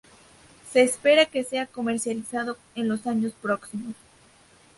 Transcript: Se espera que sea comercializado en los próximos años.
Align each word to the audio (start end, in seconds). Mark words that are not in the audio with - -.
Se 0.73 0.81
espera 0.81 1.27
que 1.27 1.43
sea 1.43 1.67
comercializado 1.67 2.57
en 2.73 2.87
los 2.89 3.01
próximos 3.39 3.89
años. 3.93 3.95